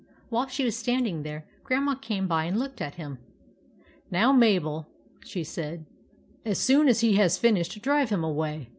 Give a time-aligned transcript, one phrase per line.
[0.29, 3.19] While she was standing there, Grandma came by and looked at him."
[4.09, 4.87] Now, Mabel,"
[5.23, 5.85] she said,"
[6.43, 8.69] as soon as he has finished, drive him away.